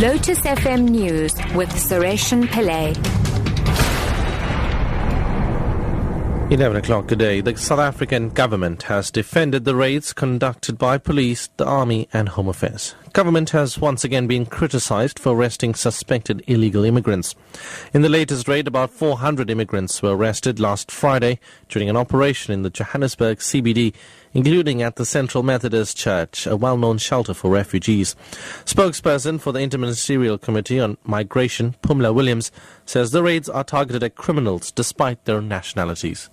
Lotus 0.00 0.40
FM 0.40 0.88
News 0.88 1.32
with 1.54 1.68
Sareshen 1.68 2.48
Pillay. 2.48 2.96
11 6.50 6.76
o'clock 6.76 7.06
today, 7.06 7.40
the 7.40 7.56
South 7.56 7.78
African 7.78 8.30
government 8.30 8.82
has 8.82 9.12
defended 9.12 9.64
the 9.64 9.76
raids 9.76 10.12
conducted 10.12 10.78
by 10.78 10.98
police, 10.98 11.48
the 11.58 11.64
army 11.64 12.08
and 12.12 12.30
home 12.30 12.48
affairs. 12.48 12.96
Government 13.12 13.50
has 13.50 13.78
once 13.78 14.02
again 14.02 14.26
been 14.26 14.46
criticized 14.46 15.20
for 15.20 15.36
arresting 15.36 15.74
suspected 15.74 16.42
illegal 16.48 16.84
immigrants. 16.84 17.36
In 17.92 18.02
the 18.02 18.08
latest 18.08 18.48
raid, 18.48 18.66
about 18.66 18.90
400 18.90 19.48
immigrants 19.48 20.02
were 20.02 20.16
arrested 20.16 20.58
last 20.58 20.90
Friday 20.90 21.38
during 21.68 21.88
an 21.88 21.96
operation 21.96 22.52
in 22.52 22.62
the 22.62 22.70
Johannesburg 22.70 23.38
CBD, 23.38 23.94
including 24.34 24.82
at 24.82 24.96
the 24.96 25.06
Central 25.06 25.42
Methodist 25.42 25.96
Church, 25.96 26.46
a 26.46 26.56
well-known 26.56 26.98
shelter 26.98 27.32
for 27.32 27.50
refugees. 27.50 28.14
Spokesperson 28.64 29.40
for 29.40 29.52
the 29.52 29.60
Interministerial 29.60 30.40
Committee 30.40 30.80
on 30.80 30.98
Migration, 31.04 31.76
Pumla 31.82 32.12
Williams, 32.12 32.52
says 32.84 33.12
the 33.12 33.22
raids 33.22 33.48
are 33.48 33.64
targeted 33.64 34.02
at 34.02 34.16
criminals 34.16 34.70
despite 34.70 35.24
their 35.24 35.40
nationalities. 35.40 36.28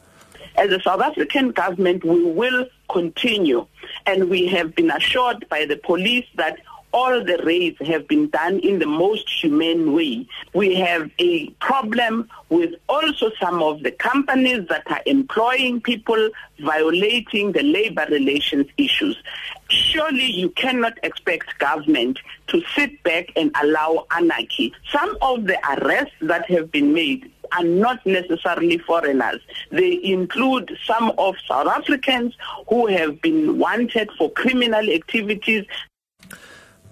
As 0.58 0.70
a 0.72 0.82
South 0.82 1.02
African 1.02 1.52
government, 1.52 2.04
we 2.04 2.24
will 2.26 2.66
continue, 2.90 3.66
and 4.06 4.30
we 4.30 4.48
have 4.48 4.76
been 4.76 4.92
assured 4.92 5.48
by 5.48 5.66
the 5.66 5.78
police 5.78 6.26
that 6.36 6.60
all 6.94 7.24
the 7.24 7.42
raids 7.46 7.78
have 7.86 8.08
been 8.08 8.30
done 8.30 8.60
in 8.60 8.80
the 8.80 8.86
most 8.86 9.30
humane 9.30 9.94
way. 9.94 10.28
We 10.54 10.76
have 10.76 11.10
a 11.20 11.50
problem 11.62 12.30
with 12.50 12.74
also 12.90 13.32
some 13.40 13.62
of 13.62 13.84
the 13.84 13.92
companies 13.92 14.68
that 14.70 14.84
are 14.90 15.02
employing 15.06 15.82
people 15.82 16.30
violating 16.60 17.52
the 17.54 17.64
labor 17.64 18.06
relations 18.10 18.68
issues. 18.78 19.18
Surely 19.70 20.26
you 20.26 20.50
cannot 20.50 20.94
expect 21.04 21.58
government 21.60 22.20
to 22.48 22.62
sit 22.76 23.02
back 23.04 23.32
and 23.36 23.52
allow 23.62 24.06
anarchy. 24.12 24.74
Some 24.92 25.18
of 25.22 25.46
the 25.46 25.58
arrests 25.78 26.16
that 26.22 26.50
have 26.50 26.72
been 26.72 26.94
made 26.94 27.32
are 27.54 27.64
not 27.64 28.06
necessarily 28.06 28.78
foreigners. 28.78 29.42
They 29.72 30.00
include 30.04 30.78
some 30.86 31.12
of 31.18 31.36
South 31.48 31.68
Africans 31.68 32.36
who 32.70 32.88
have 32.88 33.22
been 33.22 33.58
wanted 33.58 34.10
for 34.18 34.32
criminal 34.32 34.90
activities. 34.90 35.66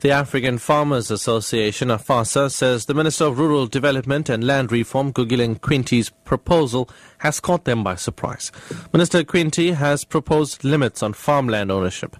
The 0.01 0.11
African 0.11 0.59
Farmers 0.59 1.11
Association, 1.11 1.89
AFASA, 1.89 2.51
says 2.51 2.85
the 2.85 2.93
Minister 2.93 3.25
of 3.25 3.37
Rural 3.37 3.67
Development 3.67 4.29
and 4.29 4.47
Land 4.47 4.71
Reform, 4.71 5.11
Gugile 5.11 5.57
Nkwinti's 5.57 6.09
proposal 6.23 6.89
has 7.17 7.41
caught 7.41 7.65
them 7.65 7.83
by 7.83 7.95
surprise. 7.95 8.49
Minister 8.93 9.25
Nkwinti 9.25 9.73
has 9.73 10.05
proposed 10.05 10.63
limits 10.63 11.03
on 11.03 11.11
farmland 11.11 11.69
ownership. 11.69 12.15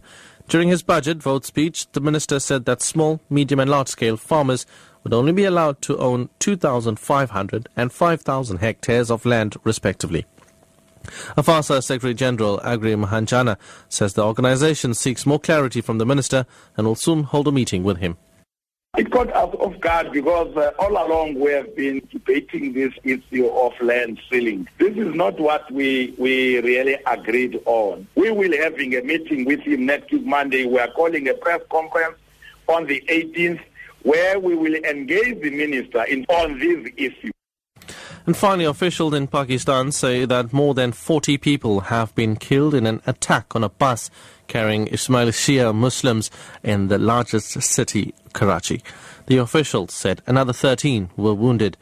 During 0.49 0.67
his 0.67 0.83
budget 0.83 1.23
vote 1.23 1.45
speech, 1.45 1.89
the 1.93 2.01
minister 2.01 2.41
said 2.41 2.65
that 2.65 2.81
small, 2.81 3.21
medium 3.29 3.61
and 3.61 3.71
large-scale 3.71 4.17
farmers 4.17 4.65
would 5.05 5.13
only 5.13 5.31
be 5.31 5.45
allowed 5.45 5.81
to 5.83 5.97
own 5.99 6.27
2,500 6.39 7.69
and 7.77 7.93
5,000 7.93 8.57
hectares 8.57 9.09
of 9.09 9.25
land 9.25 9.55
respectively. 9.63 10.25
AFASA 11.37 11.83
Secretary 11.83 12.13
General 12.13 12.59
Aggrey 12.59 12.95
Mahanjana 13.01 13.57
says 13.87 14.13
the 14.13 14.23
organization 14.23 14.93
seeks 14.93 15.25
more 15.25 15.39
clarity 15.39 15.81
from 15.81 15.97
the 15.97 16.05
minister 16.05 16.45
and 16.77 16.87
will 16.87 16.95
soon 16.95 17.23
hold 17.23 17.47
a 17.47 17.51
meeting 17.51 17.83
with 17.83 17.97
him. 17.97 18.17
It 18.97 19.11
caught 19.11 19.29
us 19.29 19.53
off 19.59 19.79
guard 19.81 20.11
because 20.11 20.55
uh, 20.57 20.71
all 20.79 20.91
along 20.91 21.39
we 21.39 21.51
have 21.51 21.75
been 21.75 22.01
debating 22.11 22.73
this 22.73 22.91
issue 23.03 23.45
of 23.47 23.71
land 23.81 24.19
ceiling. 24.29 24.67
This 24.79 24.97
is 24.97 25.13
not 25.13 25.39
what 25.39 25.71
we, 25.71 26.15
we 26.17 26.59
really 26.61 26.97
agreed 27.05 27.61
on. 27.65 28.07
We 28.15 28.31
will 28.31 28.51
having 28.57 28.95
a 28.95 29.01
meeting 29.03 29.45
with 29.45 29.61
him 29.61 29.85
next 29.85 30.11
Monday. 30.11 30.65
We 30.65 30.79
are 30.79 30.91
calling 30.91 31.29
a 31.29 31.35
press 31.35 31.61
conference 31.69 32.17
on 32.67 32.87
the 32.87 33.01
18th 33.07 33.61
where 34.01 34.39
we 34.39 34.55
will 34.55 34.75
engage 34.75 35.41
the 35.41 35.51
minister 35.51 36.03
in, 36.05 36.25
on 36.29 36.57
this 36.57 36.91
issue. 36.97 37.31
And 38.29 38.37
finally, 38.37 38.65
officials 38.65 39.15
in 39.15 39.25
Pakistan 39.25 39.91
say 39.91 40.23
that 40.23 40.53
more 40.53 40.75
than 40.75 40.91
40 40.91 41.39
people 41.39 41.79
have 41.79 42.13
been 42.13 42.35
killed 42.35 42.75
in 42.75 42.85
an 42.85 43.01
attack 43.07 43.55
on 43.55 43.63
a 43.63 43.69
bus 43.69 44.11
carrying 44.45 44.85
Ismaili 44.85 45.31
Shia 45.31 45.73
Muslims 45.73 46.29
in 46.61 46.89
the 46.89 46.99
largest 46.99 47.59
city, 47.63 48.13
Karachi. 48.33 48.83
The 49.25 49.37
officials 49.37 49.95
said 49.95 50.21
another 50.27 50.53
13 50.53 51.09
were 51.17 51.33
wounded. 51.33 51.75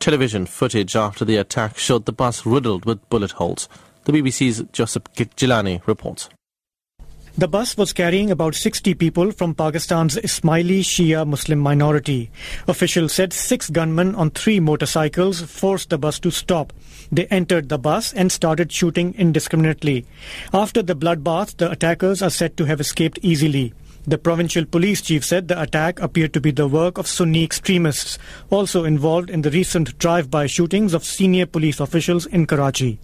Television 0.00 0.46
footage 0.46 0.96
after 0.96 1.24
the 1.24 1.36
attack 1.36 1.78
showed 1.78 2.06
the 2.06 2.12
bus 2.12 2.44
riddled 2.44 2.86
with 2.86 3.08
bullet 3.08 3.30
holes. 3.30 3.68
The 4.02 4.10
BBC's 4.10 4.62
Shahzeb 4.72 5.36
Jillani 5.36 5.80
reports. 5.86 6.28
The 7.36 7.48
bus 7.48 7.76
was 7.76 7.92
carrying 7.92 8.30
about 8.30 8.54
60 8.54 8.94
people 8.94 9.32
from 9.32 9.56
Pakistan's 9.56 10.14
Ismaili 10.14 10.82
Shia 10.82 11.26
Muslim 11.26 11.58
minority. 11.58 12.30
Officials 12.68 13.12
said 13.12 13.32
six 13.32 13.68
gunmen 13.68 14.14
on 14.14 14.30
three 14.30 14.60
motorcycles 14.60 15.42
forced 15.42 15.90
the 15.90 15.98
bus 15.98 16.20
to 16.20 16.30
stop. 16.30 16.72
They 17.10 17.26
entered 17.26 17.68
the 17.68 17.76
bus 17.76 18.12
and 18.12 18.30
started 18.30 18.70
shooting 18.70 19.14
indiscriminately. 19.18 20.06
After 20.52 20.80
the 20.80 20.94
bloodbath, 20.94 21.56
the 21.56 21.72
attackers 21.72 22.22
are 22.22 22.30
said 22.30 22.56
to 22.56 22.66
have 22.66 22.80
escaped 22.80 23.18
easily. 23.20 23.74
The 24.06 24.18
provincial 24.18 24.64
police 24.64 25.02
chief 25.02 25.24
said 25.24 25.48
the 25.48 25.60
attack 25.60 25.98
appeared 25.98 26.34
to 26.34 26.40
be 26.40 26.52
the 26.52 26.68
work 26.68 26.98
of 26.98 27.08
Sunni 27.08 27.42
extremists, 27.42 28.16
also 28.48 28.84
involved 28.84 29.28
in 29.28 29.42
the 29.42 29.50
recent 29.50 29.98
drive-by 29.98 30.46
shootings 30.46 30.94
of 30.94 31.02
senior 31.02 31.46
police 31.46 31.80
officials 31.80 32.26
in 32.26 32.46
Karachi. 32.46 33.00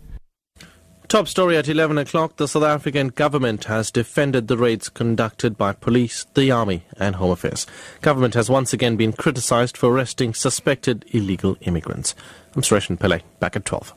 Top 1.11 1.27
story 1.27 1.57
at 1.57 1.69
11 1.69 1.99
o'clock. 1.99 2.37
The 2.37 2.47
South 2.47 2.63
African 2.63 3.09
government 3.09 3.65
has 3.65 3.91
defended 3.91 4.47
the 4.47 4.57
raids 4.57 4.89
conducted 4.89 5.59
by 5.59 5.73
police, 5.73 6.25
the 6.35 6.53
army 6.53 6.85
and 6.99 7.17
home 7.17 7.33
affairs. 7.33 7.67
Government 8.01 8.35
has 8.35 8.49
once 8.49 8.73
again 8.73 8.95
been 8.95 9.13
criticized 9.13 9.77
for 9.77 9.91
arresting 9.91 10.35
suspected 10.35 11.05
illegal 11.11 11.57
immigrants. 11.63 12.15
I'm 12.55 12.63
Suresh 12.63 12.97
Pillay, 12.97 13.23
back 13.41 13.57
at 13.57 13.65
12. 13.65 13.93